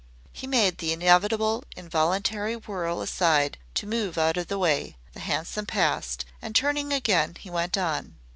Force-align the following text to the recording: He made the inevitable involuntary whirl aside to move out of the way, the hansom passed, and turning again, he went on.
He 0.33 0.47
made 0.47 0.79
the 0.79 0.91
inevitable 0.91 1.63
involuntary 1.77 2.55
whirl 2.55 3.03
aside 3.03 3.59
to 3.75 3.85
move 3.85 4.17
out 4.17 4.35
of 4.35 4.47
the 4.47 4.57
way, 4.57 4.97
the 5.13 5.19
hansom 5.19 5.67
passed, 5.67 6.25
and 6.41 6.55
turning 6.55 6.91
again, 6.91 7.35
he 7.39 7.51
went 7.51 7.77
on. 7.77 8.15